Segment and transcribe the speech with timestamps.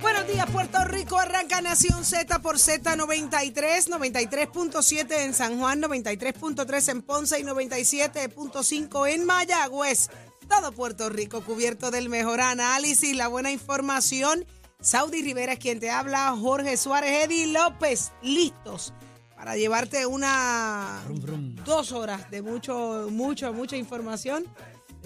[0.00, 1.18] Buenos días, Puerto Rico.
[1.18, 9.24] Arranca Nación Z por Z93, 93.7 en San Juan, 93.3 en Ponce y 97.5 en
[9.24, 10.10] Mayagüez.
[10.60, 14.44] Todo Puerto Rico cubierto del mejor análisis, la buena información.
[14.80, 18.92] Saudi Rivera es quien te habla, Jorge Suárez, Eddie López, listos
[19.36, 21.00] para llevarte una
[21.64, 24.46] dos horas de mucho, mucho, mucha información,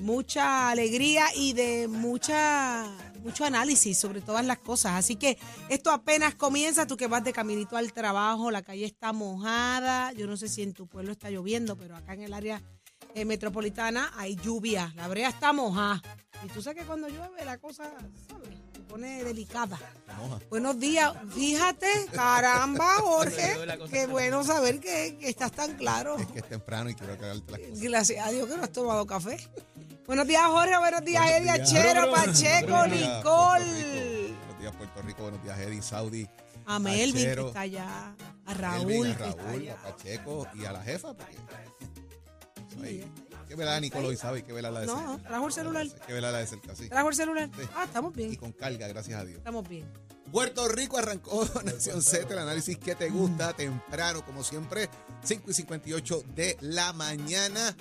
[0.01, 2.87] mucha alegría y de mucha,
[3.23, 4.93] mucho análisis sobre todas las cosas.
[4.93, 5.37] Así que
[5.69, 10.27] esto apenas comienza, tú que vas de caminito al trabajo, la calle está mojada, yo
[10.27, 12.63] no sé si en tu pueblo está lloviendo, pero acá en el área
[13.15, 16.03] eh, metropolitana hay lluvia, la brea está mojada.
[16.45, 17.85] Y tú sabes que cuando llueve la cosa,
[18.29, 18.49] ¿sabes?
[18.75, 19.79] Se pone delicada.
[20.51, 21.13] Buenos días.
[21.35, 23.55] Fíjate, caramba, Jorge.
[23.91, 26.17] Qué bueno saber que, que estás tan claro.
[26.19, 27.81] Es que es temprano y quiero aclararte las cosas.
[27.81, 29.37] Gracias a Dios que no has tomado café.
[30.07, 30.77] Buenos días, Jorge.
[30.79, 31.51] Buenos días, Eddie.
[31.51, 32.87] Achero, Pacheco.
[32.87, 34.35] Nicole.
[34.47, 35.23] Buenos días, Puerto Rico.
[35.23, 36.29] Buenos días, Eddie, Saudi.
[36.67, 38.15] A Melvin, que está allá.
[38.47, 39.75] A a Raúl, que a está Raúl, allá.
[39.75, 41.15] a Pacheco y a la jefa.
[41.15, 41.37] Porque,
[42.83, 43.05] Ahí.
[43.49, 45.29] Que velar a Nicolo y sabe, hay que velarla de No, cerca.
[45.29, 45.87] trajo el celular.
[46.07, 46.89] Que velarla de cerca, sí.
[46.89, 47.51] ¿Trajo el celular?
[47.59, 47.67] Sí.
[47.75, 48.35] Ah, estamos Y bien.
[48.37, 49.39] con carga, gracias a Dios.
[49.39, 49.87] Estamos bien.
[50.31, 54.89] Puerto Rico arrancó Nación Z, el análisis que te gusta, temprano, como siempre,
[55.23, 57.77] 5 y 58 de la mañana,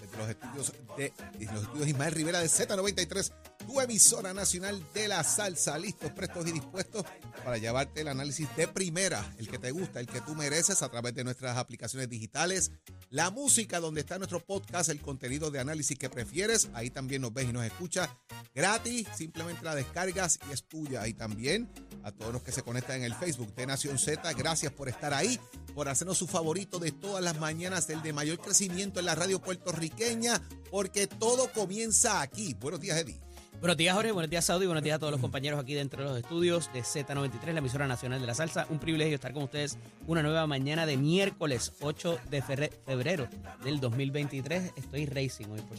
[0.00, 3.32] desde los estudios de desde los estudios Ismael Rivera de Z93,
[3.66, 7.04] tu emisora nacional de la salsa, listos, prestos y dispuestos
[7.44, 10.88] para llevarte el análisis de primera, el que te gusta, el que tú mereces a
[10.88, 12.70] través de nuestras aplicaciones digitales,
[13.16, 17.32] la música donde está nuestro podcast, el contenido de análisis que prefieres, ahí también nos
[17.32, 18.10] ves y nos escuchas
[18.54, 21.08] gratis, simplemente la descargas y es tuya.
[21.08, 21.66] Y también
[22.02, 25.14] a todos los que se conectan en el Facebook de Nación Z, gracias por estar
[25.14, 25.40] ahí,
[25.74, 29.40] por hacernos su favorito de todas las mañanas, el de mayor crecimiento en la radio
[29.40, 32.52] puertorriqueña, porque todo comienza aquí.
[32.52, 33.25] Buenos días, Eddie.
[33.60, 34.12] Buenos días, Jorge.
[34.12, 34.66] Buenos días, Saudi.
[34.66, 37.86] Buenos días a todos los compañeros aquí dentro de los estudios de Z93, la emisora
[37.86, 38.66] nacional de la salsa.
[38.68, 43.28] Un privilegio estar con ustedes una nueva mañana de miércoles 8 de febrero
[43.64, 44.72] del 2023.
[44.76, 45.78] Estoy racing hoy, por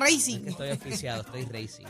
[0.00, 0.38] racing.
[0.38, 1.86] Es que estoy oficiado, estoy racing.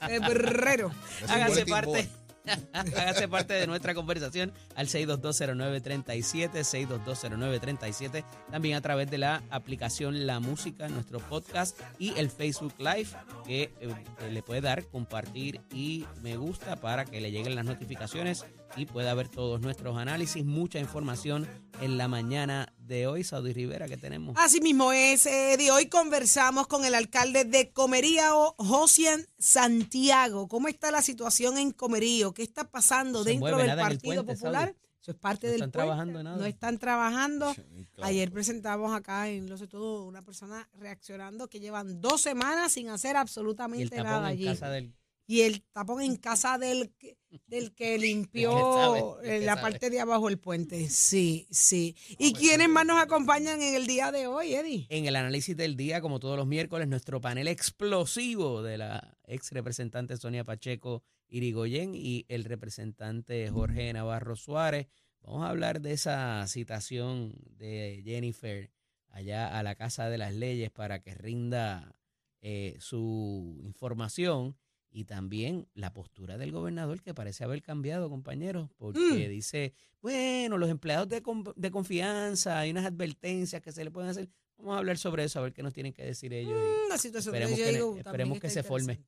[0.00, 0.90] Febrero.
[1.28, 2.23] Bulletin parte.
[2.72, 10.40] Hágase parte de nuestra conversación al 6220937, 6220937, también a través de la aplicación La
[10.40, 13.08] Música, nuestro podcast y el Facebook Live
[13.46, 13.94] que eh,
[14.30, 18.44] le puede dar compartir y me gusta para que le lleguen las notificaciones
[18.76, 21.46] y pueda ver todos nuestros análisis, mucha información
[21.80, 23.24] en la mañana de hoy.
[23.24, 24.34] Saudi Rivera, que tenemos?
[24.38, 25.70] Así mismo es, Eddie.
[25.70, 30.48] Hoy conversamos con el alcalde de Comerío, Josian Santiago.
[30.48, 32.32] ¿Cómo está la situación en Comerío?
[32.34, 34.64] ¿Qué está pasando No dentro del Partido puente, Popular?
[34.68, 34.78] Saudi.
[35.02, 35.86] Eso es parte No del están puente.
[35.86, 36.36] trabajando nada.
[36.38, 37.52] No están trabajando.
[37.54, 38.08] Claro.
[38.08, 42.88] Ayer presentamos acá en Lo sé todo una persona reaccionando que llevan dos semanas sin
[42.88, 44.44] hacer Y el absolutamente nada en allí.
[44.46, 44.94] casa del...
[45.26, 49.38] Y el tapón en casa del, que- del que limpió El que sabe, el eh,
[49.40, 49.62] que la sabe.
[49.62, 50.88] parte de abajo del puente.
[50.90, 51.96] Sí, sí.
[52.18, 54.86] ¿Y quiénes más nos acompañan en el día de hoy, Eddie?
[54.90, 59.50] En el análisis del día, como todos los miércoles, nuestro panel explosivo de la ex
[59.52, 64.86] representante Sonia Pacheco Irigoyen y el representante Jorge Navarro Suárez.
[65.22, 68.70] Vamos a hablar de esa citación de Jennifer
[69.08, 71.96] allá a la Casa de las Leyes para que rinda
[72.42, 74.56] eh, su información
[74.96, 79.28] y también la postura del gobernador que parece haber cambiado, compañeros, porque Mm.
[79.28, 84.08] dice, bueno, los empleados de, con- de confianza, hay unas advertencias que se le pueden
[84.10, 84.28] hacer.
[84.56, 86.52] Vamos a hablar sobre eso, a ver qué nos tienen que decir ellos.
[86.56, 87.58] y- La situación Esperemos
[87.94, 89.00] que- esperemos que se forme.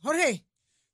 [0.00, 0.44] Jorge,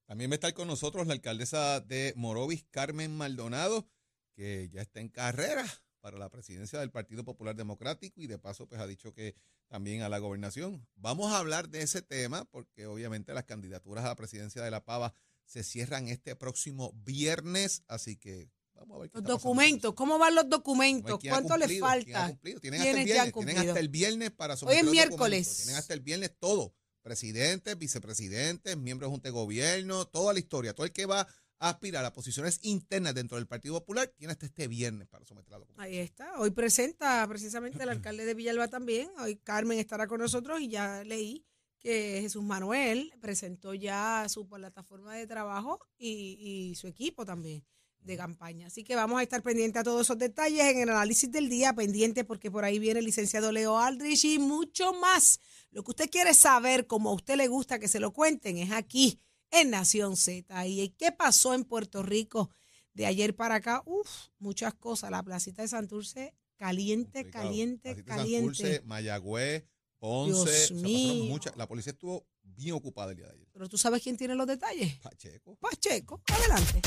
[0.07, 3.87] También va a estar con nosotros la alcaldesa de Morovis, Carmen Maldonado,
[4.35, 5.65] que ya está en carrera
[6.05, 9.35] para la presidencia del Partido Popular Democrático y de paso pues ha dicho que
[9.69, 10.87] también a la gobernación.
[10.97, 14.85] Vamos a hablar de ese tema porque obviamente las candidaturas a la presidencia de la
[14.85, 15.15] Pava
[15.47, 20.19] se cierran este próximo viernes, así que vamos a ver qué los está documentos, ¿cómo
[20.19, 21.19] van los documentos?
[21.27, 22.05] ¿Cuánto les quién falta?
[22.05, 22.93] Tienen hasta, el ¿Quiénes ya
[23.23, 25.57] han viernes, tienen hasta el viernes para Hoy es miércoles.
[25.57, 26.75] Tienen hasta el viernes todo.
[27.01, 30.75] Presidentes, vicepresidentes, miembros de Junta de Gobierno, toda la historia.
[30.75, 31.27] Todo el que va
[31.59, 35.51] a aspirar a posiciones internas dentro del Partido Popular tiene hasta este viernes para someter
[35.51, 35.95] la documentación.
[35.95, 36.39] Ahí está.
[36.39, 39.11] Hoy presenta precisamente el alcalde de Villalba también.
[39.19, 41.45] Hoy Carmen estará con nosotros y ya leí
[41.79, 47.65] que Jesús Manuel presentó ya su plataforma de trabajo y, y su equipo también
[48.05, 48.67] de campaña.
[48.67, 51.75] Así que vamos a estar pendientes a todos esos detalles en el análisis del día,
[51.75, 55.41] pendiente porque por ahí viene el licenciado Leo Aldrich y mucho más.
[55.71, 58.73] Lo que usted quiere saber, como a usted le gusta que se lo cuenten, es
[58.73, 59.21] aquí
[59.55, 60.67] en Nación Z.
[60.67, 62.51] ¿Y qué pasó en Puerto Rico
[62.93, 63.83] de ayer para acá?
[63.87, 64.09] Uf,
[64.39, 65.11] muchas cosas.
[65.11, 67.45] La placita de Santurce caliente, Complicado.
[67.47, 68.55] caliente, que caliente.
[68.55, 69.65] Santurce, Mayagüez,
[69.99, 70.75] Ponce.
[70.75, 73.49] Muchas- la policía estuvo bien ocupada el día de ayer.
[73.53, 74.97] Pero tú sabes quién tiene los detalles.
[74.99, 75.57] Pacheco.
[75.57, 76.83] Pacheco, adelante.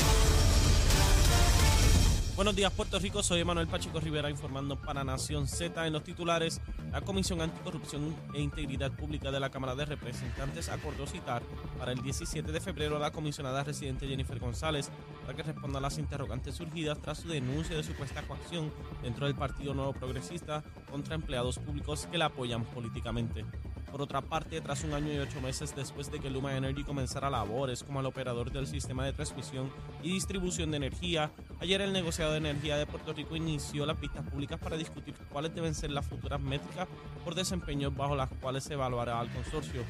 [2.38, 3.20] Buenos días, Puerto Rico.
[3.20, 5.84] Soy Manuel Pacheco Rivera informando para Nación Z.
[5.88, 6.60] En los titulares,
[6.92, 11.42] la Comisión Anticorrupción e Integridad Pública de la Cámara de Representantes acordó citar
[11.80, 14.88] para el 17 de febrero a la comisionada residente Jennifer González
[15.22, 19.34] para que responda a las interrogantes surgidas tras su denuncia de supuesta coacción dentro del
[19.34, 23.44] Partido Nuevo Progresista contra empleados públicos que la apoyan políticamente.
[23.90, 27.30] Por otra parte, tras un año y ocho meses después de que Luma Energy comenzara
[27.30, 29.70] labores como el operador del sistema de transmisión
[30.02, 31.30] y distribución de energía,
[31.60, 35.54] ayer el negociado de energía de Puerto Rico inició las pistas públicas para discutir cuáles
[35.54, 36.86] deben ser las futuras métricas
[37.24, 39.82] por desempeño bajo las cuales se evaluará al consorcio.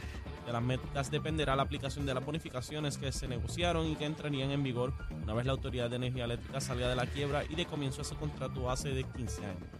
[0.46, 4.50] De las métricas dependerá la aplicación de las bonificaciones que se negociaron y que entrarían
[4.50, 7.66] en vigor una vez la Autoridad de Energía Eléctrica salga de la quiebra y de
[7.66, 9.77] comienzo ese contrato hace de 15 años.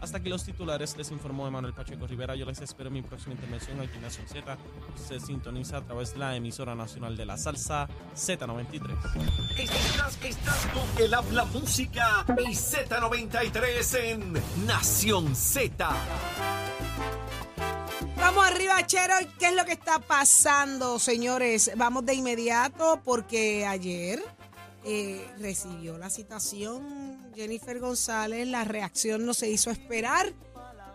[0.00, 2.36] Hasta aquí los titulares, les informó Emanuel Pacheco Rivera.
[2.36, 4.56] Yo les espero en mi próxima intervención aquí en Nación Z.
[5.08, 8.96] Se sintoniza a través de la emisora nacional de la salsa Z93.
[9.58, 14.32] Estás, estás con el habla música y Z93 en
[14.66, 15.88] Nación Z.
[18.16, 19.14] Vamos arriba, Chero.
[19.38, 21.72] ¿Qué es lo que está pasando, señores?
[21.76, 24.22] Vamos de inmediato porque ayer
[24.84, 26.97] eh, recibió la citación
[27.38, 28.46] Jennifer González.
[28.48, 30.32] La reacción no se hizo esperar.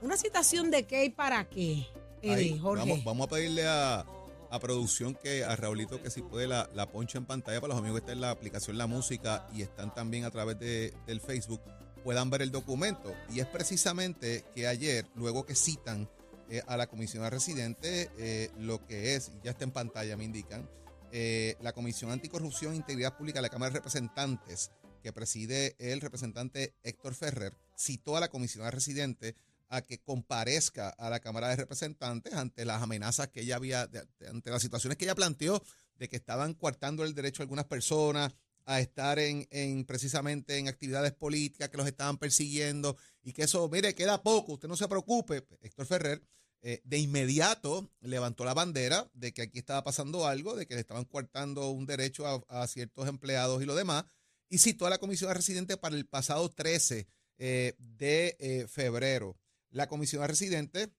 [0.01, 1.87] ¿Una citación de qué y para qué?
[2.21, 2.81] Eh, Ahí, Jorge.
[2.85, 4.05] vamos, vamos a pedirle a,
[4.51, 7.79] a producción que a Raulito que si puede la, la poncha en pantalla para los
[7.79, 11.21] amigos que están en la aplicación La Música y están también a través de, del
[11.21, 11.61] Facebook
[12.03, 13.15] puedan ver el documento.
[13.33, 16.09] Y es precisamente que ayer, luego que citan
[16.49, 20.69] eh, a la comisión residente, eh, lo que es, ya está en pantalla, me indican,
[21.11, 24.71] eh, la Comisión Anticorrupción e Integridad Pública de la Cámara de Representantes,
[25.03, 29.35] que preside el representante Héctor Ferrer, citó a la comisión residente
[29.69, 33.89] a que comparezca a la Cámara de Representantes ante las amenazas que ella había,
[34.27, 35.61] ante las situaciones que ella planteó
[35.99, 38.33] de que estaban coartando el derecho de algunas personas
[38.65, 43.67] a estar en, en precisamente en actividades políticas, que los estaban persiguiendo y que eso,
[43.67, 45.45] mire, queda poco, usted no se preocupe.
[45.61, 46.23] Héctor Ferrer
[46.61, 50.81] eh, de inmediato levantó la bandera de que aquí estaba pasando algo, de que le
[50.81, 54.05] estaban coartando un derecho a, a ciertos empleados y lo demás,
[54.53, 57.07] y citó a la comisión residente para el pasado 13
[57.39, 59.35] eh, de eh, febrero.
[59.71, 60.93] La comisión residente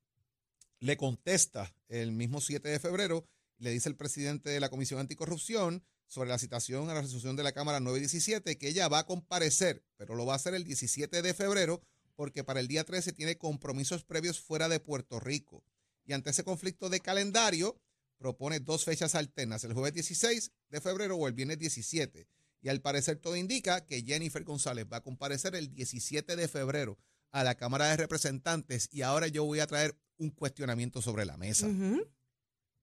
[0.81, 3.29] le contesta el mismo 7 de febrero,
[3.59, 7.45] le dice el presidente de la Comisión Anticorrupción sobre la citación a la resolución de
[7.45, 11.23] la Cámara 917 que ella va a comparecer, pero lo va a hacer el 17
[11.23, 11.81] de febrero
[12.17, 15.63] porque para el día 13 tiene compromisos previos fuera de Puerto Rico.
[16.05, 17.81] Y ante ese conflicto de calendario,
[18.19, 22.27] propone dos fechas alternas, el jueves 16 de febrero o el viernes 17.
[22.65, 26.99] Y al parecer todo indica que Jennifer González va a comparecer el 17 de febrero
[27.31, 31.37] a la Cámara de Representantes y ahora yo voy a traer un cuestionamiento sobre la
[31.37, 31.69] mesa.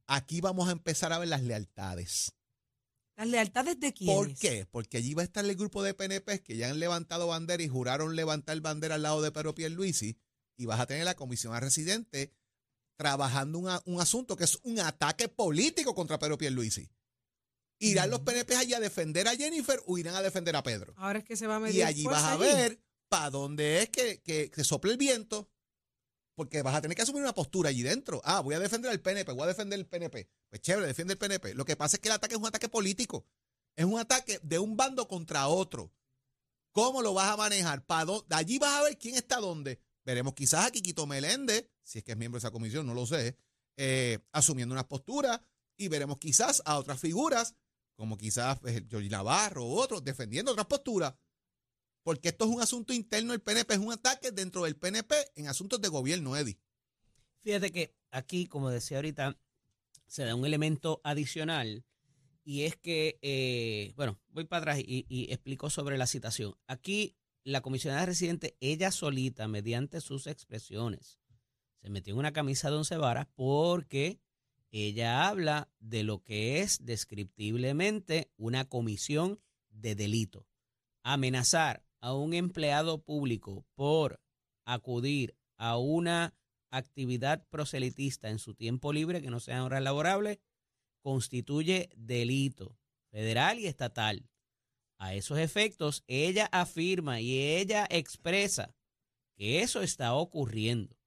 [0.06, 2.32] Aquí vamos a empezar a ver las lealtades.
[3.16, 4.16] ¿Las lealtades de quiénes?
[4.16, 4.68] ¿Por qué?
[4.70, 7.68] Porque allí va a estar el grupo de PNP que ya han levantado bandera y
[7.68, 10.16] juraron levantar bandera al lado de Pedro Pierluisi
[10.58, 12.32] y vas a tener la comisión a residente
[12.98, 16.88] trabajando un asunto que es un ataque político contra Pedro Pierluisi.
[17.90, 20.94] ¿Irán los PNP allí a defender a Jennifer o irán a defender a Pedro?
[20.98, 23.90] Ahora es que se va a medir Y allí vas a ver para dónde es
[23.90, 25.50] que, que, que sople el viento.
[26.36, 28.22] Porque vas a tener que asumir una postura allí dentro.
[28.24, 30.30] Ah, voy a defender al PNP, voy a defender el PNP.
[30.50, 31.54] Pues chévere, defiende el PNP.
[31.56, 33.26] Lo que pasa es que el ataque es un ataque político.
[33.76, 35.94] Es un ataque de un bando contra otro.
[36.72, 37.86] ¿Cómo lo vas a manejar?
[37.86, 39.80] ¿Para dó- de allí vas a ver quién está dónde.
[40.06, 43.06] Veremos quizás a Quiquito Meléndez, si es que es miembro de esa comisión, no lo
[43.06, 43.38] sé,
[43.78, 45.42] eh, asumiendo unas posturas.
[45.78, 47.56] Y veremos quizás a otras figuras,
[48.02, 51.14] como quizás pues, Jorge Navarro u otros, defendiendo otras posturas.
[52.02, 55.48] Porque esto es un asunto interno del PNP, es un ataque dentro del PNP en
[55.48, 56.60] asuntos de gobierno, Eddie.
[57.42, 59.40] Fíjate que aquí, como decía ahorita,
[60.08, 61.86] se da un elemento adicional
[62.44, 66.56] y es que, eh, bueno, voy para atrás y, y explico sobre la citación.
[66.66, 71.20] Aquí la comisionada residente, ella solita, mediante sus expresiones,
[71.84, 74.20] se metió en una camisa de once varas porque
[74.72, 80.48] ella habla de lo que es descriptiblemente una comisión de delito.
[81.04, 84.22] Amenazar a un empleado público por
[84.66, 86.34] acudir a una
[86.72, 90.40] actividad proselitista en su tiempo libre que no sean horas laborables
[91.02, 92.78] constituye delito
[93.12, 94.30] federal y estatal.
[94.98, 98.74] A esos efectos, ella afirma y ella expresa
[99.36, 101.01] que eso está ocurriendo.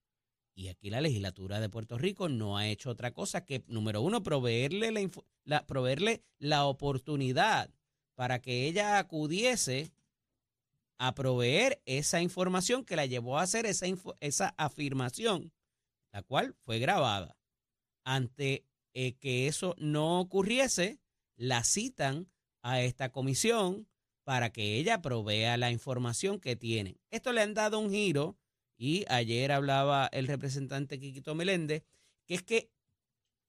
[0.57, 4.23] Y aquí la legislatura de Puerto Rico no ha hecho otra cosa que, número uno,
[4.23, 5.11] proveerle
[5.45, 7.71] la proveerle la oportunidad
[8.15, 9.93] para que ella acudiese
[10.99, 13.87] a proveer esa información que la llevó a hacer esa,
[14.21, 15.53] esa afirmación,
[16.13, 17.37] la cual fue grabada.
[18.05, 21.01] Ante eh, que eso no ocurriese,
[21.37, 22.31] la citan
[22.63, 23.89] a esta comisión
[24.23, 26.99] para que ella provea la información que tienen.
[27.11, 28.39] Esto le han dado un giro
[28.77, 31.85] y ayer hablaba el representante Quiquito Meléndez,
[32.27, 32.71] que es que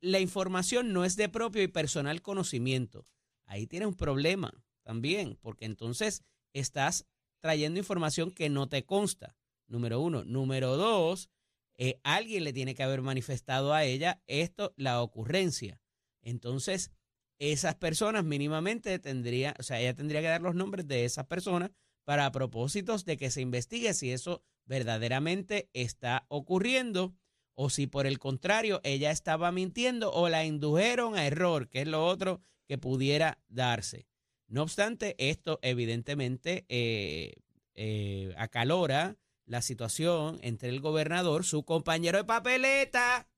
[0.01, 3.05] la información no es de propio y personal conocimiento.
[3.45, 4.53] Ahí tiene un problema
[4.83, 7.05] también, porque entonces estás
[7.39, 9.35] trayendo información que no te consta,
[9.67, 10.23] número uno.
[10.23, 11.29] Número dos,
[11.77, 15.81] eh, alguien le tiene que haber manifestado a ella esto, la ocurrencia.
[16.21, 16.91] Entonces,
[17.39, 21.71] esas personas mínimamente tendría, o sea, ella tendría que dar los nombres de esas personas
[22.03, 27.15] para propósitos de que se investigue si eso verdaderamente está ocurriendo
[27.53, 31.87] o si por el contrario ella estaba mintiendo o la indujeron a error, que es
[31.87, 34.07] lo otro que pudiera darse.
[34.47, 37.35] No obstante, esto evidentemente eh,
[37.73, 43.29] eh, acalora la situación entre el gobernador, su compañero de papeleta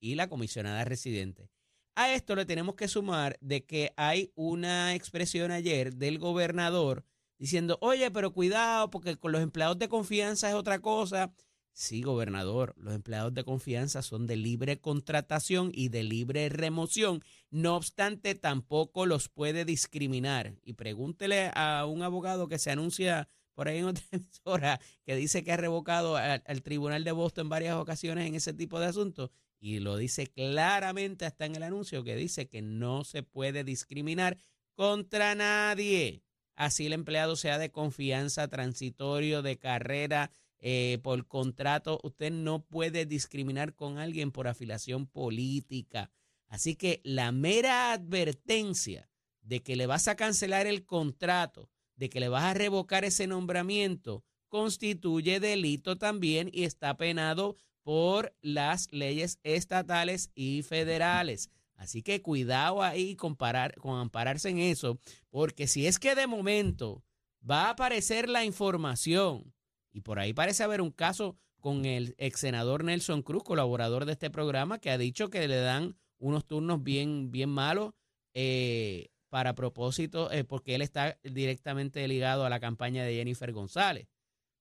[0.00, 1.50] y la comisionada residente.
[1.94, 7.04] A esto le tenemos que sumar de que hay una expresión ayer del gobernador
[7.40, 11.32] diciendo, oye, pero cuidado, porque con los empleados de confianza es otra cosa.
[11.72, 17.24] Sí, gobernador, los empleados de confianza son de libre contratación y de libre remoción.
[17.50, 20.56] No obstante, tampoco los puede discriminar.
[20.62, 25.42] Y pregúntele a un abogado que se anuncia por ahí en otra emisora que dice
[25.42, 28.86] que ha revocado al, al Tribunal de Boston en varias ocasiones en ese tipo de
[28.86, 29.30] asuntos.
[29.58, 34.36] Y lo dice claramente hasta en el anuncio que dice que no se puede discriminar
[34.74, 36.22] contra nadie.
[36.56, 42.00] Así el empleado sea de confianza, transitorio, de carrera, eh, por contrato.
[42.02, 46.10] Usted no puede discriminar con alguien por afiliación política.
[46.48, 49.08] Así que la mera advertencia
[49.42, 53.26] de que le vas a cancelar el contrato, de que le vas a revocar ese
[53.26, 61.50] nombramiento, constituye delito también y está penado por las leyes estatales y federales.
[61.80, 64.98] Así que cuidado ahí con, con ampararse en eso,
[65.30, 67.02] porque si es que de momento
[67.48, 69.54] va a aparecer la información
[69.90, 74.12] y por ahí parece haber un caso con el ex senador Nelson Cruz, colaborador de
[74.12, 77.94] este programa, que ha dicho que le dan unos turnos bien, bien malos
[78.34, 84.06] eh, para propósito, eh, porque él está directamente ligado a la campaña de Jennifer González.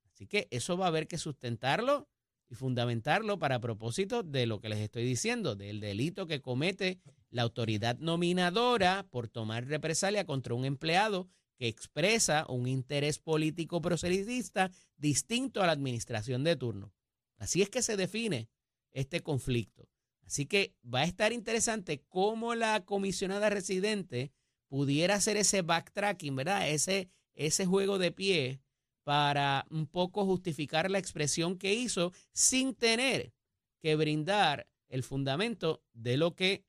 [0.06, 2.08] Así que eso va a haber que sustentarlo
[2.50, 7.44] y fundamentarlo para propósito de lo que les estoy diciendo, del delito que comete la
[7.44, 15.62] autoridad nominadora por tomar represalia contra un empleado que expresa un interés político proselitista distinto
[15.62, 16.94] a la administración de turno.
[17.38, 18.50] Así es que se define
[18.92, 19.88] este conflicto.
[20.26, 24.32] Así que va a estar interesante cómo la comisionada residente
[24.68, 26.70] pudiera hacer ese backtracking, ¿verdad?
[26.70, 28.62] Ese, ese juego de pie
[29.10, 33.34] para un poco justificar la expresión que hizo sin tener
[33.82, 36.64] que brindar el fundamento de lo que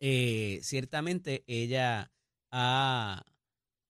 [0.00, 2.10] eh, ciertamente ella
[2.50, 3.22] ha,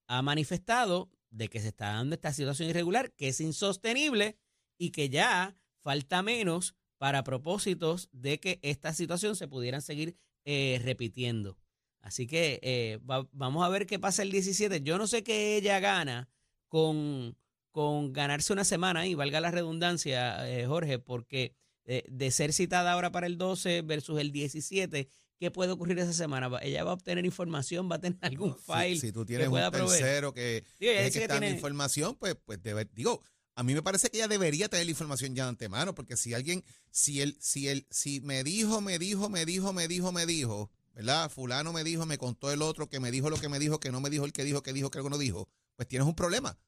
[0.09, 4.37] manifestado de que se está dando esta situación irregular, que es insostenible
[4.77, 5.55] y que ya
[5.85, 11.57] falta menos para propósitos de que esta situación se pudieran seguir eh, repitiendo.
[12.01, 14.83] Así que eh, vamos a ver qué pasa el 17.
[14.83, 16.29] Yo no sé qué ella gana
[16.67, 17.37] con,
[17.79, 21.55] con ganarse una semana, y valga la redundancia, eh, Jorge, porque
[21.87, 25.09] de ser citada ahora para el 12 versus el 17,
[25.39, 26.51] ¿Qué puede ocurrir esa semana?
[26.61, 28.99] Ella va a obtener información, va a tener algún file.
[28.99, 32.59] Si, tú tienes un tercero que, que, está información, pues, pues
[32.93, 33.23] digo,
[33.55, 36.35] a mí me parece que ella debería tener la información ya de antemano, porque si
[36.35, 40.27] alguien, si él, si él, si me dijo, me dijo, me dijo, me dijo, me
[40.27, 41.31] dijo, ¿verdad?
[41.31, 43.93] Fulano me dijo, me contó el otro, que me dijo lo que me dijo, que
[43.93, 46.17] no me dijo el que dijo, que dijo, que algo no dijo, pues tienes un
[46.17, 46.59] problema.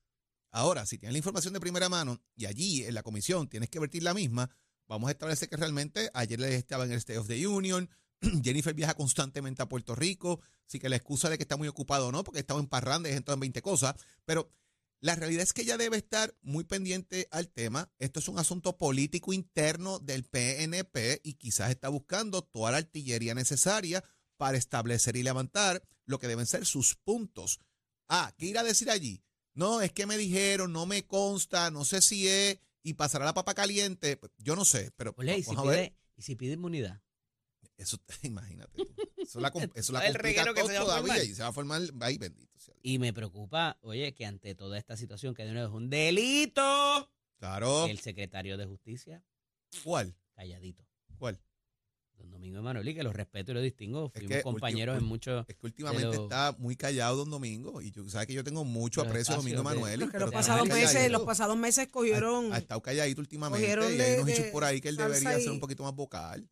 [0.50, 3.78] Ahora, si tienes la información de primera mano y allí en la comisión tienes que
[3.78, 4.50] vertir la misma,
[4.88, 7.88] vamos a establecer que realmente ayer estaba en el State of the Union,
[8.42, 12.11] Jennifer viaja constantemente a Puerto Rico, así que la excusa de que está muy ocupado
[12.12, 14.50] no, porque estaba en parranda y en todas 20 cosas, pero
[15.02, 17.90] la realidad es que ella debe estar muy pendiente al tema.
[17.99, 23.35] Esto es un asunto político interno del PNP y quizás está buscando toda la artillería
[23.35, 24.04] necesaria
[24.37, 27.61] para establecer y levantar lo que deben ser sus puntos.
[28.09, 29.23] Ah, ¿qué ir a decir allí?
[29.54, 33.35] No, es que me dijeron, no me consta, no sé si es, y pasará la
[33.35, 34.19] papa caliente.
[34.38, 35.92] Yo no sé, pero vamos a ver.
[36.16, 37.00] ¿Y si pide inmunidad?
[37.76, 38.83] Eso, imagínate.
[39.16, 42.75] Eso la, eso la complica todo todavía y se va a formar ahí, bendito sea.
[42.83, 47.11] Y me preocupa, oye, que ante toda esta situación que de nuevo es un delito.
[47.38, 47.87] Claro.
[47.87, 49.25] El secretario de Justicia.
[49.83, 50.14] ¿Cuál?
[50.35, 50.87] Calladito.
[51.19, 51.40] ¿Cuál?
[52.21, 54.07] Don Domingo Emanuel, y que los respeto y los distingo.
[54.15, 55.45] Es Fuimos que compañeros en muchos.
[55.49, 59.00] Es que últimamente está muy callado Don Domingo y yo sabes que yo tengo mucho
[59.03, 60.00] aprecio a Domingo espacios de- Emanuel.
[60.00, 63.85] Porque pero los pasados meses, los pasados meses cogieron, Ha, ha estado calladito últimamente cogieron
[63.87, 65.83] y hay de- unos hechos de por ahí que él debería y- ser un poquito
[65.83, 66.49] más vocal.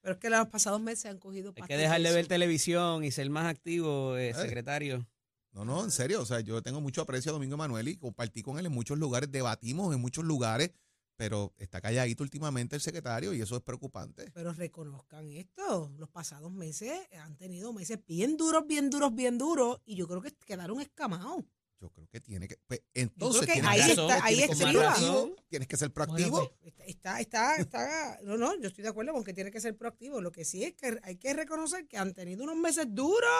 [0.00, 3.10] pero es que los pasados meses han cogido Hay que dejar de ver televisión y
[3.10, 4.34] ser más activo, eh, Eh.
[4.34, 5.06] secretario.
[5.52, 6.20] No, no, en serio.
[6.22, 8.96] O sea, yo tengo mucho aprecio a Domingo Emanuel y compartí con él en muchos
[8.98, 10.70] lugares, debatimos en muchos lugares,
[11.18, 14.30] pero está calladito últimamente el secretario y eso es preocupante.
[14.32, 19.80] Pero reconozcan esto, los pasados meses han tenido meses bien duros, bien duros, bien duros,
[19.84, 21.44] y yo creo que quedaron escamados.
[21.80, 22.56] Yo creo que tiene que.
[22.68, 26.30] pues, entonces, que tienes ahí que- está- ahí tienes que proactivo, Tienes que ser proactivo.
[26.38, 29.60] Bueno, pues, está, está, está, no, no, yo estoy de acuerdo con que tiene que
[29.60, 30.20] ser proactivo.
[30.20, 33.30] Lo que sí es que hay que reconocer que han tenido unos meses duros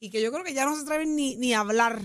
[0.00, 2.00] y que yo creo que ya no se atreven ni, ni a hablar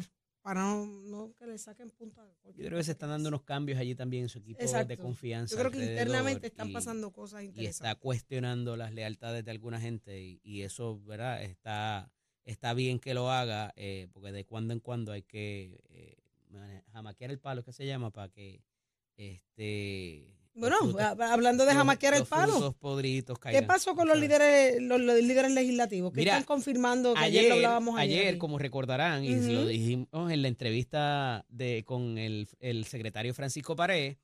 [0.49, 2.25] para no, no que le saquen punta.
[2.43, 4.87] Yo creo que se están dando unos cambios allí también en su equipo Exacto.
[4.87, 5.53] de confianza.
[5.53, 7.75] Yo creo que internamente están y- pasando cosas y interesantes.
[7.91, 11.43] está cuestionando las lealtades de alguna gente y, y eso, ¿verdad?
[11.43, 12.11] Está,
[12.45, 16.17] está bien que lo haga eh, porque de cuando en cuando hay que eh,
[16.93, 18.63] jamaquear el palo, que se llama, para que
[19.17, 20.35] este...
[20.59, 22.75] Bueno, frutos- hablando de jamaquear el palo,
[23.51, 26.11] ¿qué pasó con los líderes, los, los líderes legislativos?
[26.13, 28.19] Que están confirmando que ayer, Ayer, lo hablábamos ayer.
[28.21, 33.75] ayer, como recordarán, y lo dijimos en la entrevista de, con el, el secretario Francisco
[33.75, 34.17] Pared,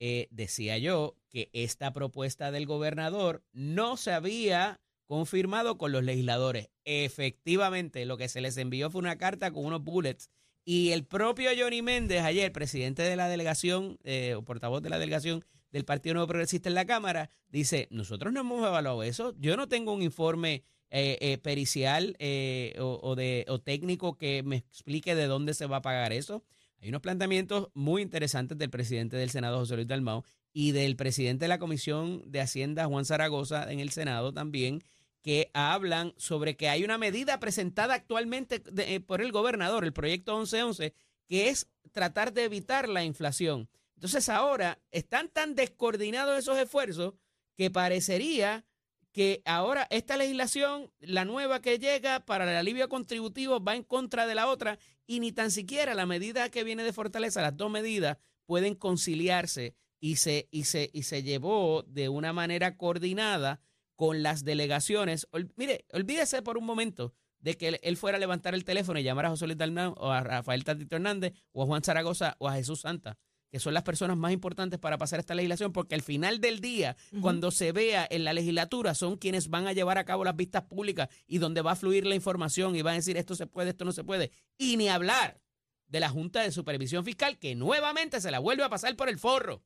[0.00, 6.68] eh, decía yo que esta propuesta del gobernador no se había confirmado con los legisladores.
[6.84, 10.30] Efectivamente, lo que se les envió fue una carta con unos bullets.
[10.64, 14.98] Y el propio Johnny Méndez, ayer, presidente de la delegación, eh, o portavoz de la
[14.98, 19.34] delegación del Partido Nuevo Progresista en la Cámara, dice, nosotros no hemos evaluado eso.
[19.38, 25.14] Yo no tengo un informe eh, eh, pericial eh, o, de, técnico que me explique
[25.14, 26.42] de dónde se va a pagar eso.
[26.80, 31.44] Hay unos planteamientos muy interesantes del presidente del Senado, José Luis Dalmau, y del presidente
[31.44, 34.82] de la Comisión de Hacienda, Juan Zaragoza, en el Senado también,
[35.20, 38.60] que hablan sobre que hay una medida presentada actualmente
[39.00, 40.94] por el gobernador, el proyecto 1111,
[41.26, 43.68] que es tratar de evitar la inflación.
[43.98, 47.14] Entonces ahora están tan descoordinados esos esfuerzos
[47.56, 48.64] que parecería
[49.10, 54.28] que ahora esta legislación, la nueva que llega para el alivio contributivo, va en contra
[54.28, 57.72] de la otra y ni tan siquiera la medida que viene de Fortaleza, las dos
[57.72, 63.60] medidas, pueden conciliarse y se, y se, y se llevó de una manera coordinada
[63.96, 65.26] con las delegaciones.
[65.56, 69.26] Mire, olvídese por un momento de que él, fuera a levantar el teléfono y llamar
[69.26, 69.58] a José Luis
[69.96, 73.18] o a Rafael Tatito Hernández o a Juan Zaragoza o a Jesús Santa,
[73.50, 76.96] que son las personas más importantes para pasar esta legislación, porque al final del día,
[77.20, 80.64] cuando se vea en la legislatura, son quienes van a llevar a cabo las vistas
[80.64, 83.70] públicas y donde va a fluir la información y van a decir esto se puede,
[83.70, 84.30] esto no se puede.
[84.58, 85.40] Y ni hablar
[85.86, 89.18] de la Junta de Supervisión Fiscal, que nuevamente se la vuelve a pasar por el
[89.18, 89.62] forro.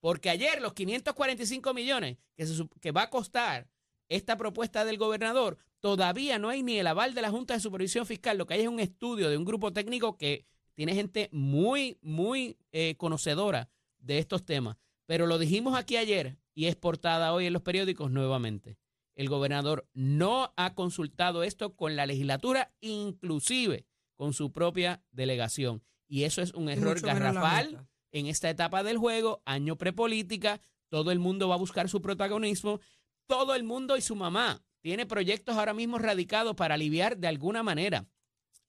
[0.00, 3.68] Porque ayer los 545 millones que, se que va a costar
[4.08, 8.06] esta propuesta del gobernador, todavía no hay ni el aval de la Junta de Supervisión
[8.06, 8.38] Fiscal.
[8.38, 12.58] Lo que hay es un estudio de un grupo técnico que tiene gente muy, muy
[12.72, 14.76] eh, conocedora de estos temas.
[15.06, 18.78] Pero lo dijimos aquí ayer y es portada hoy en los periódicos nuevamente.
[19.14, 25.82] El gobernador no ha consultado esto con la legislatura, inclusive con su propia delegación.
[26.08, 31.18] Y eso es un error garrafal en esta etapa del juego, año prepolítica, todo el
[31.18, 32.80] mundo va a buscar su protagonismo,
[33.26, 37.62] todo el mundo y su mamá tiene proyectos ahora mismo radicados para aliviar de alguna
[37.62, 38.06] manera.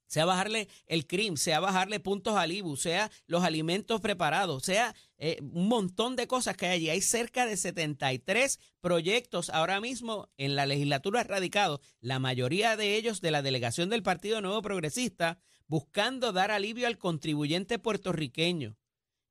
[0.07, 5.39] Sea bajarle el crimen, sea bajarle puntos al IBU, sea los alimentos preparados, sea eh,
[5.41, 6.89] un montón de cosas que hay allí.
[6.89, 13.21] Hay cerca de 73 proyectos ahora mismo en la legislatura radicados, la mayoría de ellos
[13.21, 18.77] de la delegación del Partido Nuevo Progresista, buscando dar alivio al contribuyente puertorriqueño.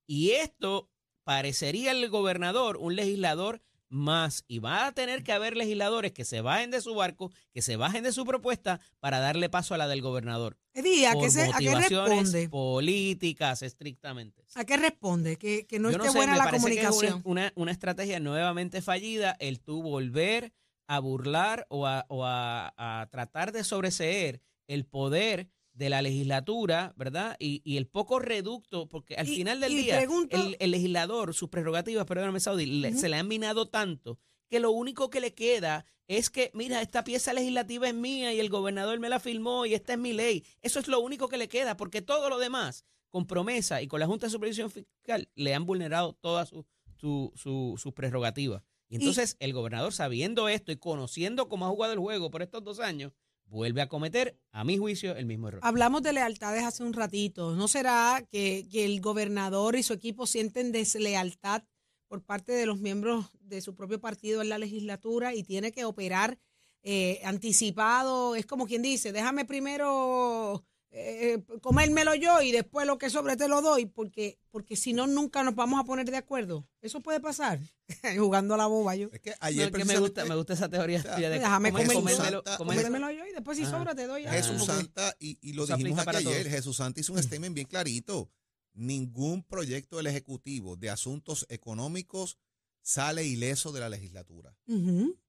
[0.07, 0.91] Y esto
[1.23, 4.45] parecería el gobernador un legislador más.
[4.49, 7.77] Y va a tener que haber legisladores que se bajen de su barco, que se
[7.77, 10.57] bajen de su propuesta para darle paso a la del gobernador.
[10.73, 12.49] Eddie, ¿a por qué, se- ¿a qué responde?
[12.49, 14.45] políticas estrictamente.
[14.55, 15.37] ¿A qué responde?
[15.37, 17.23] Que, que no Yo esté sé, buena me la que comunicación.
[17.25, 20.53] una, una, una estrategia nuevamente fallida el tú volver
[20.87, 26.95] a burlar o a, o a- a tratar de sobreseer el poder de la legislatura,
[26.97, 27.37] ¿verdad?
[27.39, 31.35] Y, y el poco reducto, porque al Y- final del día pregunto- el, el legislador,
[31.35, 32.99] sus prerrogativas, perdóname, Saudi, le- Ujú.
[33.01, 37.03] se le han minado tanto que lo único que le queda es que, mira, esta
[37.03, 40.45] pieza legislativa es mía y el gobernador me la firmó y esta es mi ley.
[40.63, 44.01] Eso es lo único que le queda, porque todo lo demás, con promesa y con
[44.01, 46.65] la Junta de Supervisión Fiscal, le han vulnerado todas sus
[46.97, 48.63] su, su, sus prerrogativas.
[48.89, 52.63] Y entonces el gobernador, sabiendo esto y conociendo cómo ha jugado el juego por estos
[52.63, 53.13] dos años,
[53.47, 55.61] vuelve a cometer, a mi juicio, el mismo error.
[55.63, 57.55] Hablamos de lealtades hace un ratito.
[57.55, 61.63] ¿No será que, el gobernador y su equipo sienten deslealtad
[62.09, 65.85] por parte de los miembros de su propio partido en la legislatura y tiene que
[65.85, 66.39] operar
[66.83, 68.37] eh, anticipado.
[68.37, 70.65] Es como quien dice, déjame primero
[70.97, 75.09] eh, comérmelo yo y después lo que sobre te lo doy, porque, porque si no,
[75.09, 76.69] nunca nos vamos a poner de acuerdo.
[76.81, 77.59] Eso puede pasar.
[78.17, 79.09] Jugando a la boba yo.
[79.13, 81.41] Es que No, ayer es que me gusta, me gusta esa teoría sea, tuya de
[81.41, 83.73] déjame comer- comérmelo- Santa- comérmelo- Comérmelo yo y después si Ajá.
[83.79, 84.25] sobra te doy.
[84.25, 86.53] Jesús Santa, y, y lo dijimos aquí ayer, todos.
[86.55, 88.31] Jesús Santa hizo un statement bien clarito.
[88.73, 92.39] Ningún proyecto del Ejecutivo de asuntos económicos
[92.83, 94.57] sale ileso de la legislatura.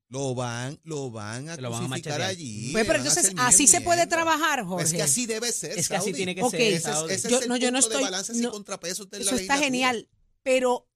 [0.10, 2.22] Lo van, lo van a Se lo van a crucificar machetear.
[2.30, 2.72] allí.
[2.72, 4.86] Pues, pero entonces, así se puede trabajar, Jorge.
[4.86, 5.78] es que así debe ser.
[5.78, 6.14] Es que así Saudi.
[6.18, 6.62] tiene que ser.
[6.62, 9.10] Ese, ese Yo- es el no, yo no punto de estoy- balances no, y contrapesos
[9.10, 10.08] de la Eso está genial,
[10.44, 10.88] pero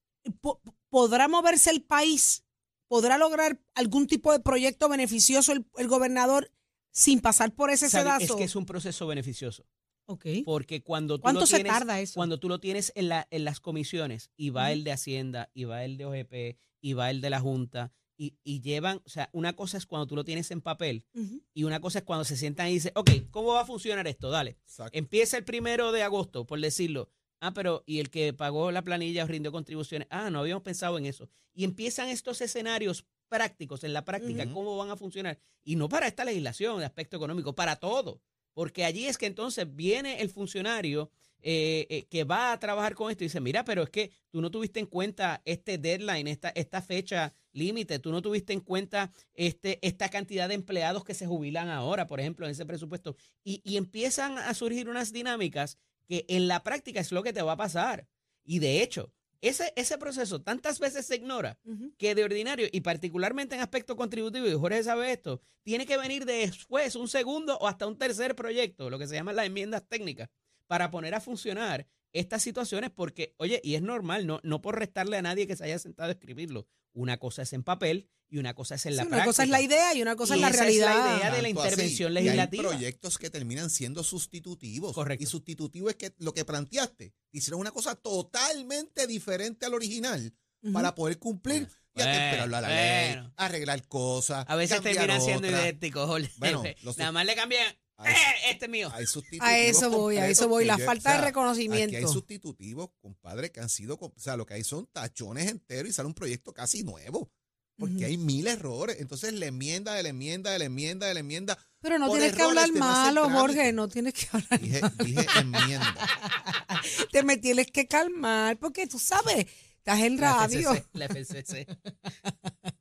[0.41, 2.43] po- ¿podrá moverse el país?
[2.88, 6.52] ¿Podrá lograr algún tipo de proyecto beneficioso el, el gobernador
[6.91, 8.24] sin pasar por ese sedazo?
[8.24, 9.65] Es que es un proceso beneficioso.
[10.06, 10.26] Ok.
[10.45, 12.13] Porque cuando tú ¿Cuánto lo se tienes, tarda eso?
[12.15, 15.65] Cuando tú lo tienes en, la, en las comisiones y va el de Hacienda, y
[15.65, 19.29] va el de OGP, y va el de la Junta, y, y llevan, o sea,
[19.32, 21.05] una cosa es cuando tú lo tienes en papel
[21.53, 24.29] y una cosa es cuando se sientan y dicen, ok, ¿cómo va a funcionar esto?
[24.29, 24.58] Dale.
[24.65, 24.97] Exacto.
[24.97, 27.10] Empieza el primero de agosto, por decirlo.
[27.39, 30.10] Ah, pero ¿y el que pagó la planilla o rindió contribuciones?
[30.12, 31.29] Ah, no habíamos pensado en eso.
[31.53, 35.39] Y empiezan estos escenarios prácticos, en la práctica, cómo van a funcionar.
[35.63, 38.21] Y no para esta legislación de aspecto económico, para todo.
[38.53, 41.10] Porque allí es que entonces viene el funcionario
[41.41, 44.41] eh, eh, que va a trabajar con esto y dice, mira, pero es que tú
[44.41, 49.12] no tuviste en cuenta este deadline, esta, esta fecha límite, tú no tuviste en cuenta
[49.34, 53.15] este, esta cantidad de empleados que se jubilan ahora, por ejemplo, en ese presupuesto.
[53.43, 57.41] Y, y empiezan a surgir unas dinámicas que en la práctica es lo que te
[57.41, 58.08] va a pasar.
[58.43, 61.58] Y de hecho, ese, ese proceso tantas veces se ignora
[61.97, 66.25] que de ordinario, y particularmente en aspecto contributivo, y Jorge sabe esto, tiene que venir
[66.25, 70.30] después un segundo o hasta un tercer proyecto, lo que se llaman las enmiendas técnicas,
[70.69, 75.17] para poner a funcionar estas situaciones, porque, oye, y es normal, no, no por restarle
[75.17, 76.67] a nadie que se haya sentado a escribirlo.
[76.93, 79.23] Una cosa es en papel y una cosa es en la Sí, práctica.
[79.23, 81.17] una cosa es la idea y una cosa Y es la esa es la realidad.
[81.17, 82.63] idea de la así, intervención legislativa.
[82.63, 84.93] Hay proyectos que terminan siendo sustitutivos.
[84.93, 85.23] Correcto.
[85.23, 90.34] Y sustitutivo es que lo que planteaste, hicieron una cosa totalmente diferente al original
[90.73, 91.63] para poder cumplir.
[91.95, 94.45] Y Bueno, atemperarlo a la ley, arreglar cosas.
[94.47, 96.08] A veces terminan siendo idénticos.
[96.38, 96.63] Bueno,
[96.97, 98.89] Nada más le cambian, Hay- "Eh, este es mío.
[98.93, 99.05] hay
[99.41, 100.65] A eso voy, a eso voy.
[100.65, 101.95] La yo- falta o sea, de reconocimiento.
[101.95, 105.89] Aquí hay sustitutivos, compadre, que han sido, o sea, lo que hay son tachones enteros
[105.89, 107.31] y sale un proyecto casi nuevo.
[107.77, 108.97] Porque hay mil errores.
[108.99, 111.57] Entonces, la enmienda, de la enmienda, de la enmienda, de la enmienda.
[111.79, 113.29] Pero no tienes que hablar malo.
[113.29, 114.59] Jorge, no tienes que hablar.
[114.59, 115.95] Dije, dije enmienda.
[117.13, 119.45] Te me tienes que calmar porque tú sabes,
[119.93, 120.73] estás en La radio.
[120.73, 121.67] FCC, la FCC.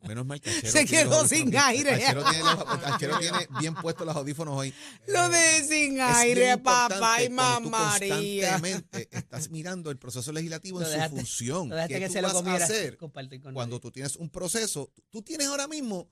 [0.07, 1.95] Menos mal que Se quedó sin aire.
[1.95, 4.73] Achero tiene, los- Achero tiene bien puestos los audífonos hoy.
[5.07, 8.53] Lo de sin Es aire, papá y mamá María.
[8.53, 11.69] Constantemente estás mirando el proceso legislativo en su función.
[11.69, 13.81] Lo ¿Qué que tú se lo vas a hacer con cuando nadie.
[13.81, 14.91] tú tienes un proceso?
[15.11, 16.09] Tú tienes ahora mismo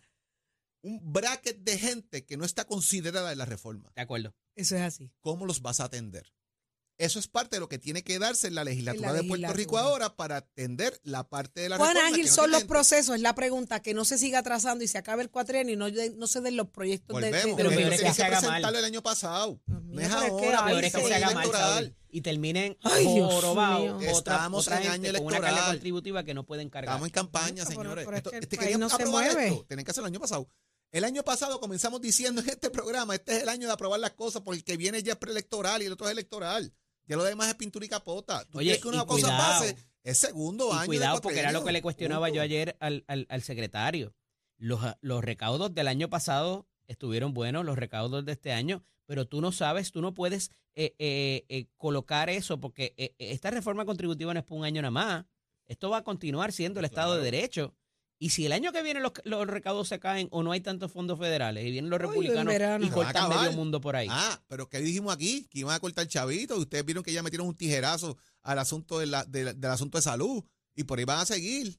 [0.83, 3.91] un bracket de gente que no está considerada en la reforma.
[3.97, 4.35] De acuerdo.
[4.55, 5.11] Eso es así.
[5.21, 6.33] ¿Cómo los vas a atender?
[6.99, 9.29] Eso es parte de lo que tiene que darse en la legislatura En la de
[9.29, 12.09] Puerto Rico ahora para atender la parte de la ¿Cuán reforma.
[12.09, 13.15] ágil que no son los procesos?
[13.17, 15.89] Es la pregunta, que no se siga atrasando y se acabe el cuatrienio y no,
[16.17, 18.41] no se den los proyectos de, de, de Pero Pero peor es que se haga
[18.41, 18.49] mal.
[18.49, 19.61] presentarlo el año pasado.
[19.67, 21.97] No es ahora, Peor es que estamos se en haga mal, electoral.
[22.09, 23.97] Y terminen Ay, Dios jorobados mío.
[24.15, 25.75] otra, Estamos otra en año con una carga electoral.
[25.77, 26.95] contributiva que no pueden cargar.
[26.95, 28.07] Estamos en campaña, señores.
[28.07, 29.49] pero es Esto- que el este querían no se aprobar mueve.
[29.49, 29.65] esto.
[29.69, 30.49] Tienen que hacerlo el año pasado.
[30.93, 34.13] El año pasado comenzamos diciendo en este programa, este es el año de aprobar las
[34.13, 36.73] cosas porque el que viene ya es preelectoral y el otro es electoral.
[37.07, 38.45] Ya lo demás es pintura y capota.
[38.47, 39.61] ¿Tú Oye, que una y cosa cuidado.
[39.61, 39.77] pase?
[40.03, 43.05] Es segundo año Y de cuidado, porque era lo que le cuestionaba yo ayer al,
[43.09, 44.15] al- al secretario.
[44.59, 49.41] Los, los recaudos del año pasado estuvieron buenos, los recaudos de este año, pero tú
[49.41, 54.41] no sabes, tú no puedes eh, eh, eh, colocar eso, porque esta reforma contributiva no
[54.41, 55.25] es por un año nada más.
[55.67, 57.25] Esto va a continuar siendo el Estado de.
[57.25, 57.75] Derecho.
[58.19, 60.91] Y si el año que viene los, los recaudos se caen o no hay tantos
[60.91, 64.09] fondos federales y vienen los republicanos y cortan medio mundo por ahí.
[64.11, 65.47] Ah, pero ¿qué dijimos aquí?
[65.51, 66.57] Que iban a cortar chavito.
[66.57, 70.03] Ustedes vieron que ya metieron un tijerazo al asunto de la- de del asunto de
[70.03, 70.43] salud.
[70.75, 71.79] Y por ahí van a seguir.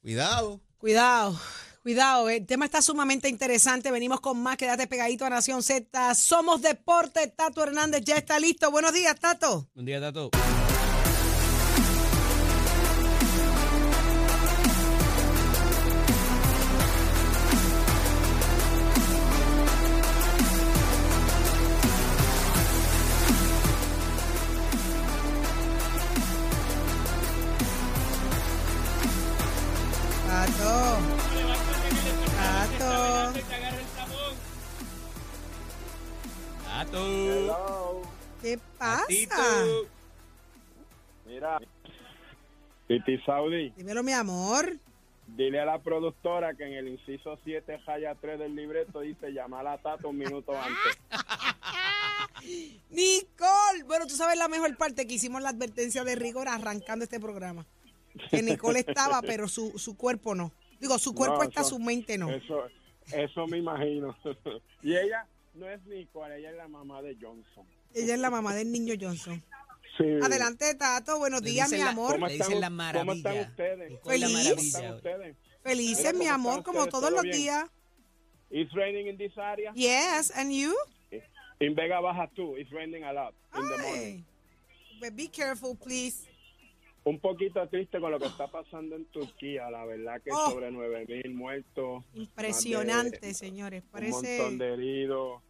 [0.00, 0.60] Cuidado.
[0.78, 1.38] Cuidado,
[1.82, 2.28] cuidado.
[2.28, 3.90] El tema está sumamente interesante.
[3.90, 4.56] Venimos con más.
[4.56, 6.14] Quédate pegadito a Nación Z.
[6.14, 7.26] Somos Deporte.
[7.28, 8.70] Tato Hernández ya está listo.
[8.70, 9.68] Buenos días, Tato.
[9.74, 10.00] Un día.
[10.00, 10.30] Tato.
[38.82, 39.64] Pasa?
[41.26, 41.58] Mira,
[42.88, 44.76] Titi Saudi, Dímelo, mi amor.
[45.26, 49.66] dile a la productora que en el inciso 7, Jaya 3 del libreto dice llamar
[49.66, 50.98] a Tato un minuto antes.
[52.90, 53.84] Nicole.
[53.86, 57.64] Bueno, tú sabes la mejor parte que hicimos la advertencia de rigor arrancando este programa.
[58.30, 60.52] Que Nicole estaba, pero su, su cuerpo no.
[60.80, 62.28] Digo, su cuerpo No, está, su mente no.
[62.28, 62.64] Eso,
[63.12, 64.16] eso me imagino.
[64.82, 67.66] y ella no es Nicole, ella es la mamá de Johnson.
[67.94, 69.42] Ella es la mamá del niño Johnson.
[69.98, 70.04] Sí.
[70.22, 71.18] Adelante, Tato.
[71.18, 72.12] Buenos días, mi la- amor.
[72.12, 72.48] ¿Cómo están,
[72.94, 74.00] ¿Cómo están ustedes?
[74.04, 74.48] Feliz.
[74.48, 75.36] ¿Cómo están ustedes?
[75.62, 76.90] Felices, mi ¿Cómo amor, están como ustedes?
[76.92, 77.36] todos ¿Todo los bien?
[77.36, 77.70] días.
[78.50, 79.72] It's raining in this area.
[79.74, 80.74] Yes, and you?
[81.60, 82.56] In Vega Baja too.
[82.56, 84.24] It's raining a lot in the morning.
[85.00, 86.26] But Be careful, please.
[87.04, 89.68] Un poquito triste con lo que está pasando en Turquía.
[89.70, 90.50] La verdad que Oh.
[90.52, 92.04] sobre 9 mil muertos.
[92.14, 93.82] Impresionante, de señores.
[93.84, 94.38] Un Parece.
[94.38, 95.42] montón de heridos.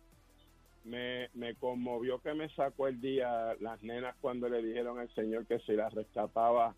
[0.85, 5.47] Me, me conmovió que me sacó el día las nenas cuando le dijeron al señor
[5.47, 6.75] que si las rescataba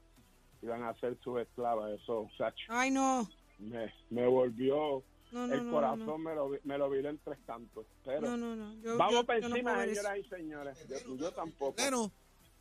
[0.63, 1.93] iban a ser sus esclavas.
[1.93, 3.27] Eso, o sea, Ay, no.
[3.61, 7.09] me, me volvió No, no, el no, corazón, no, Me, lo, vi- me lo viró
[7.09, 7.87] en tres cantos.
[8.05, 8.75] Pero no, no, no.
[8.83, 10.89] Yo- vamos yo- no encima, señoras y señores.
[11.07, 11.75] Yo, yo tampoco.
[11.79, 12.13] Bueno,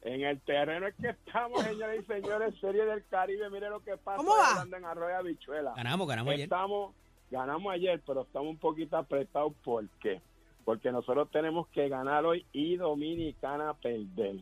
[0.03, 3.49] En el terreno es que estamos, señoras y señores, Serie del Caribe.
[3.49, 4.51] Mire lo que pasa ¿Cómo va?
[4.51, 5.73] hablando en Arroyo Habichuela.
[5.75, 6.43] Ganamos, ganamos ayer.
[6.43, 6.93] Estamos,
[7.31, 9.53] ganamos ayer, pero estamos un poquito apretados.
[9.63, 10.21] ¿Por qué?
[10.65, 14.35] Porque nosotros tenemos que ganar hoy y Dominicana perder.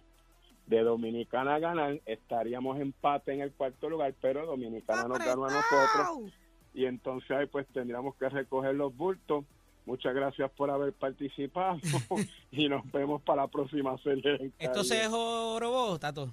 [0.66, 6.32] De Dominicana ganar, estaríamos empate en el cuarto lugar, pero Dominicana nos ganó a nosotros
[6.74, 9.46] y entonces ahí pues tendríamos que recoger los bultos.
[9.86, 11.80] Muchas gracias por haber participado
[12.52, 14.52] y nos vemos para la próxima serie.
[14.60, 16.32] ¿Esto se jorobó, Tato?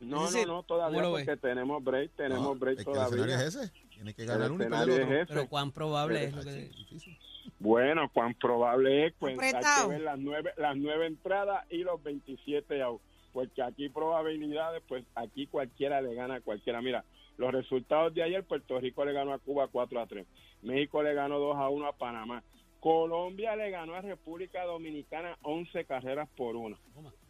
[0.00, 2.90] No, decir, no, no, todavía ¿cómo lo porque tenemos break, tenemos no, break es que
[2.90, 3.46] el escenario todavía.
[3.46, 3.72] es ese.
[3.90, 5.26] Tiene que El ganar uno y es.
[5.26, 6.68] Pero cuán probable es lo que...
[6.68, 7.18] Difícil.
[7.58, 12.82] Bueno, cuán probable es, pues que ver las nueve, las nueve entradas y los 27
[12.82, 13.00] out,
[13.32, 16.80] porque aquí probabilidades, pues aquí cualquiera le gana a cualquiera.
[16.80, 17.04] Mira,
[17.36, 20.26] los resultados de ayer, Puerto Rico le ganó a Cuba 4 a 3,
[20.62, 22.44] México le ganó 2 a 1 a Panamá,
[22.80, 26.78] Colombia le ganó a República Dominicana 11 carreras por 1,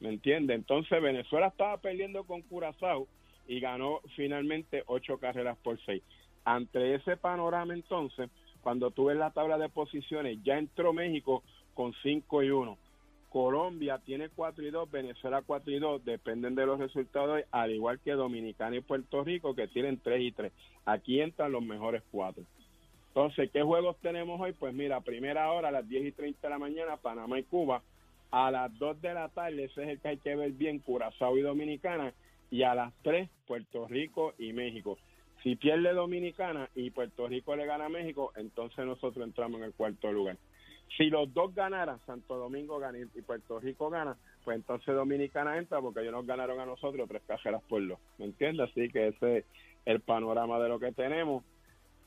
[0.00, 0.54] ¿me entiende?
[0.54, 3.08] Entonces Venezuela estaba perdiendo con Curazao
[3.46, 6.02] y ganó finalmente 8 carreras por 6.
[6.44, 8.30] Ante ese panorama entonces,
[8.62, 11.42] cuando tú ves la tabla de posiciones, ya entró México
[11.74, 12.78] con 5 y 1.
[13.30, 18.00] Colombia tiene 4 y 2, Venezuela 4 y 2, dependen de los resultados, al igual
[18.00, 20.52] que Dominicana y Puerto Rico, que tienen 3 y 3.
[20.86, 22.44] Aquí entran los mejores 4.
[23.18, 24.52] Entonces, ¿qué juegos tenemos hoy?
[24.52, 27.82] Pues mira, primera hora a las 10 y 30 de la mañana, Panamá y Cuba.
[28.30, 31.36] A las 2 de la tarde, ese es el que hay que ver bien, Curazao
[31.36, 32.14] y Dominicana.
[32.48, 34.98] Y a las 3, Puerto Rico y México.
[35.42, 39.72] Si pierde Dominicana y Puerto Rico le gana a México, entonces nosotros entramos en el
[39.72, 40.36] cuarto lugar.
[40.96, 45.80] Si los dos ganaran, Santo Domingo gana y Puerto Rico gana, pues entonces Dominicana entra
[45.80, 47.98] porque ellos nos ganaron a nosotros tres cajeras por dos.
[48.18, 48.70] ¿Me entiendes?
[48.70, 49.44] Así que ese es
[49.86, 51.42] el panorama de lo que tenemos.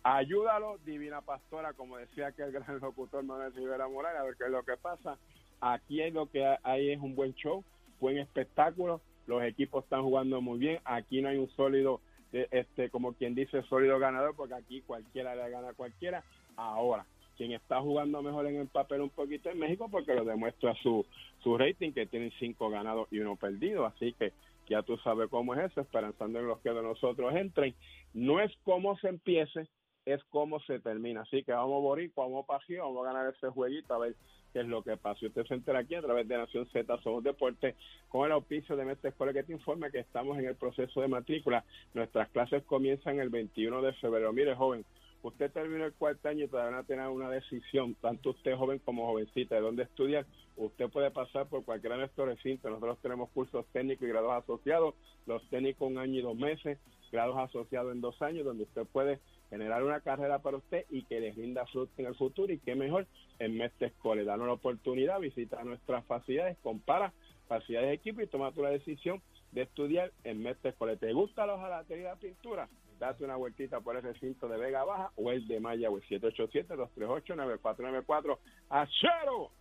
[0.04, 4.46] Ayúdalo, Divina Pastora, como decía que el gran locutor Manuel Rivera Morales, a ver qué
[4.46, 5.18] es lo que pasa.
[5.60, 7.64] Aquí hay lo que hay es un buen show,
[8.00, 12.02] buen espectáculo, los equipos están jugando muy bien, aquí no hay un sólido,
[12.34, 16.24] eh, este como quien dice, sólido ganador, porque aquí cualquiera le gana a cualquiera.
[16.56, 17.06] Ahora,
[17.38, 21.06] quien está jugando mejor en el papel un poquito en México, porque lo demuestra su,
[21.44, 24.34] su rating, que tienen cinco ganados y uno perdido, así que
[24.68, 27.76] ya tú sabes cómo es eso, esperanzando en los que de nosotros entren.
[28.14, 29.68] No es cómo se empiece,
[30.06, 31.22] es cómo se termina.
[31.22, 34.16] Así que vamos Boricua, vamos aquí, vamos a ganar ese jueguito a ver
[34.54, 35.26] qué es lo que pasa.
[35.26, 37.76] Usted se entera aquí a través de Nación Z Somos Deportes
[38.10, 41.08] con el auspicio de Mestre Escuela que te informa que estamos en el proceso de
[41.08, 41.64] matrícula.
[41.94, 44.34] Nuestras clases comienzan el 21 de febrero.
[44.34, 44.84] Mire, joven,
[45.24, 49.08] usted terminó el cuarto año y todavía no tiene una decisión, tanto usted joven como
[49.08, 50.26] jovencita, de dónde estudiar.
[50.58, 52.72] Usted puede pasar por cualquiera de nuestros recintos.
[52.72, 54.96] Nosotros tenemos cursos técnicos y grados asociados,
[55.28, 56.78] los técnicos un año y dos meses,
[57.12, 59.20] grados asociados en dos años, donde usted puede
[59.52, 62.74] generar una carrera para usted y que le rinda fruto en el futuro y qué
[62.74, 63.06] mejor
[63.38, 64.24] en Mestre Escuela.
[64.24, 67.14] Danos la oportunidad, visita nuestras facilidades, compara
[67.48, 70.96] facilidades de equipo y toma tu la decisión de estudiar en Mestre Escuela.
[70.96, 72.70] ¿Te gusta la hojalatería la pintura?
[72.98, 78.38] Date una vueltita por el recinto de Vega Baja o el de Mayagüez 787-238-9494.
[78.70, 79.52] ¡Achero!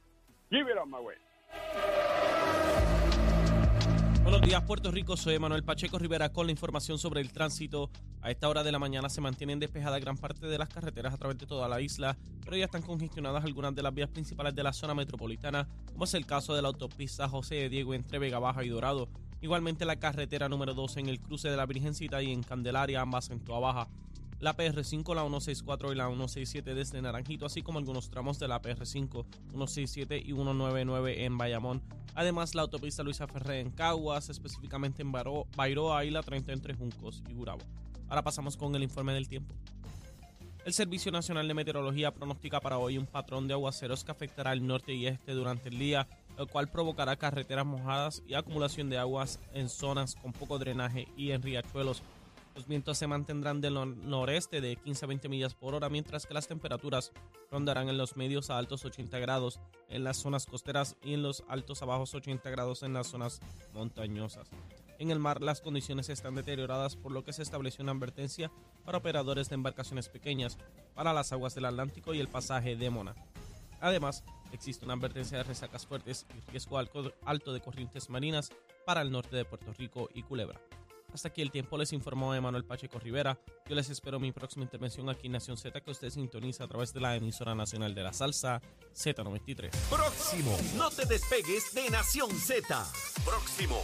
[0.50, 1.16] Give it on my way.
[4.30, 5.16] Buenos días, Puerto Rico.
[5.16, 7.90] Soy Manuel Pacheco Rivera con la información sobre el tránsito.
[8.22, 11.16] A esta hora de la mañana se mantienen despejadas gran parte de las carreteras a
[11.16, 14.62] través de toda la isla, pero ya están congestionadas algunas de las vías principales de
[14.62, 18.38] la zona metropolitana, como es el caso de la autopista José de Diego entre Vega
[18.38, 19.08] Baja y Dorado.
[19.40, 23.30] Igualmente la carretera número 2 en el cruce de la Virgencita y en Candelaria, ambas
[23.30, 23.88] en Toa Baja.
[24.40, 28.60] La PR5, la 164 y la 167 desde Naranjito, así como algunos tramos de la
[28.60, 31.82] PR5, 167 y 199 en Bayamón.
[32.14, 36.74] Además, la autopista Luisa Ferré en Caguas, específicamente en Bairo, Bairoa y la 30 entre
[36.74, 37.62] Juncos y Gurabo.
[38.08, 39.54] Ahora pasamos con el informe del tiempo.
[40.64, 44.66] El Servicio Nacional de Meteorología pronostica para hoy un patrón de aguaceros que afectará el
[44.66, 49.40] norte y este durante el día, el cual provocará carreteras mojadas y acumulación de aguas
[49.54, 52.02] en zonas con poco drenaje y en riachuelos.
[52.54, 53.74] Los vientos se mantendrán del
[54.08, 57.12] noreste de 15 a 20 millas por hora, mientras que las temperaturas
[57.50, 61.44] rondarán en los medios a altos 80 grados en las zonas costeras y en los
[61.48, 63.40] altos a bajos 80 grados en las zonas
[63.72, 64.50] montañosas.
[64.98, 68.50] En el mar las condiciones están deterioradas por lo que se estableció una advertencia
[68.84, 70.58] para operadores de embarcaciones pequeñas
[70.94, 73.14] para las aguas del Atlántico y el pasaje de Mona.
[73.80, 78.50] Además, existe una advertencia de resacas fuertes y riesgo alto de corrientes marinas
[78.84, 80.60] para el norte de Puerto Rico y Culebra.
[81.12, 83.38] Hasta aquí el tiempo les informó Emanuel Pacheco Rivera.
[83.68, 86.92] Yo les espero mi próxima intervención aquí en Nación Z que usted sintoniza a través
[86.92, 88.60] de la emisora nacional de la salsa
[88.94, 89.70] Z93.
[89.88, 90.56] Próximo.
[90.76, 92.86] No te despegues de Nación Z.
[93.24, 93.82] Próximo.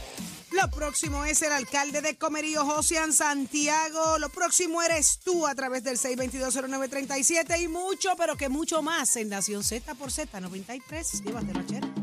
[0.53, 4.19] Lo próximo es el alcalde de Comerío, Josian Santiago.
[4.19, 9.29] Lo próximo eres tú a través del 6220937 y mucho, pero que mucho más en
[9.29, 11.25] Nación Z por Z93.
[11.25, 11.96] Llévatelo, chero.